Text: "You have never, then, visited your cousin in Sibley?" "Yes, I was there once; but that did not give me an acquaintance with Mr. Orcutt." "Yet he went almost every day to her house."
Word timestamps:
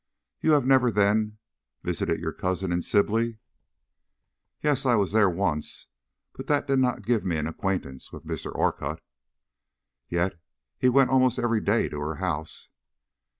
"You 0.39 0.53
have 0.53 0.65
never, 0.65 0.89
then, 0.89 1.37
visited 1.83 2.19
your 2.19 2.33
cousin 2.33 2.73
in 2.73 2.81
Sibley?" 2.81 3.37
"Yes, 4.63 4.83
I 4.83 4.95
was 4.95 5.11
there 5.11 5.29
once; 5.29 5.85
but 6.33 6.47
that 6.47 6.65
did 6.65 6.79
not 6.79 7.05
give 7.05 7.23
me 7.23 7.37
an 7.37 7.45
acquaintance 7.45 8.11
with 8.11 8.25
Mr. 8.25 8.51
Orcutt." 8.51 8.99
"Yet 10.09 10.41
he 10.79 10.89
went 10.89 11.11
almost 11.11 11.37
every 11.37 11.61
day 11.61 11.87
to 11.89 11.99
her 11.99 12.15
house." 12.15 12.69